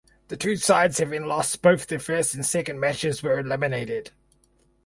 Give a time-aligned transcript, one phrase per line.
[0.29, 4.09] The two sides having lost both their first and second matches were eliminated.